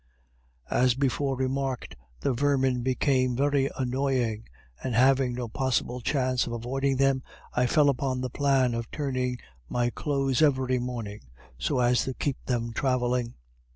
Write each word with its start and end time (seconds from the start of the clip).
As 0.71 0.95
before 0.95 1.35
remarked, 1.35 1.95
the 2.21 2.33
vermin 2.33 2.81
became 2.81 3.35
very 3.35 3.69
annoying 3.77 4.47
and 4.83 4.95
having 4.95 5.35
no 5.35 5.47
possible 5.47 6.01
chance 6.01 6.47
of 6.47 6.53
avoiding 6.53 6.97
them, 6.97 7.21
I 7.53 7.67
fell 7.67 7.87
upon 7.87 8.21
the 8.21 8.29
plan 8.31 8.73
of 8.73 8.89
turning 8.89 9.37
my 9.69 9.91
clothes 9.91 10.41
every 10.41 10.79
morning, 10.79 11.19
so 11.59 11.77
as 11.81 12.05
to 12.05 12.15
keep 12.15 12.37
them 12.47 12.73
travelling. 12.73 13.35